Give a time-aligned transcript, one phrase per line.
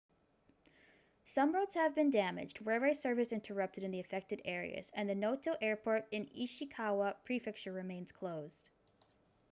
[1.25, 5.53] some roads have been damaged railway service interrupted in the affected areas and the noto
[5.61, 8.71] airport in ishikawa prefecture remains closed